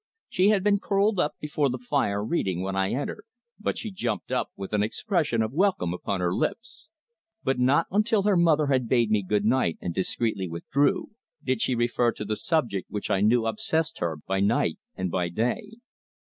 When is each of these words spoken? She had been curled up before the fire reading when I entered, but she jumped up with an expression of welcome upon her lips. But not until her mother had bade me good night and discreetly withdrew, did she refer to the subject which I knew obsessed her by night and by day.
She 0.29 0.47
had 0.49 0.63
been 0.63 0.79
curled 0.79 1.19
up 1.19 1.35
before 1.39 1.69
the 1.69 1.77
fire 1.77 2.25
reading 2.25 2.61
when 2.63 2.75
I 2.75 2.89
entered, 2.89 3.23
but 3.59 3.77
she 3.77 3.91
jumped 3.91 4.31
up 4.31 4.49
with 4.55 4.73
an 4.73 4.81
expression 4.81 5.43
of 5.43 5.53
welcome 5.53 5.93
upon 5.93 6.21
her 6.21 6.33
lips. 6.33 6.89
But 7.43 7.59
not 7.59 7.85
until 7.91 8.23
her 8.23 8.35
mother 8.35 8.65
had 8.65 8.89
bade 8.89 9.11
me 9.11 9.21
good 9.21 9.45
night 9.45 9.77
and 9.79 9.93
discreetly 9.93 10.47
withdrew, 10.49 11.11
did 11.43 11.61
she 11.61 11.75
refer 11.75 12.11
to 12.13 12.25
the 12.25 12.35
subject 12.35 12.89
which 12.89 13.11
I 13.11 13.21
knew 13.21 13.45
obsessed 13.45 13.99
her 13.99 14.17
by 14.25 14.39
night 14.39 14.79
and 14.95 15.11
by 15.11 15.29
day. 15.29 15.73